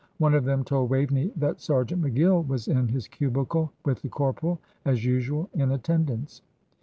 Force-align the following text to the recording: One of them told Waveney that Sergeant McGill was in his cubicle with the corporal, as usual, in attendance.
One 0.17 0.33
of 0.33 0.45
them 0.45 0.63
told 0.63 0.89
Waveney 0.89 1.31
that 1.35 1.61
Sergeant 1.61 2.01
McGill 2.01 2.47
was 2.47 2.67
in 2.67 2.87
his 2.87 3.07
cubicle 3.07 3.71
with 3.85 4.01
the 4.01 4.09
corporal, 4.09 4.59
as 4.83 5.05
usual, 5.05 5.47
in 5.53 5.69
attendance. 5.69 6.41